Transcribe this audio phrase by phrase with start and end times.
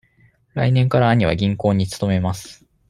[0.55, 2.65] 来年から兄は銀行に勤めます。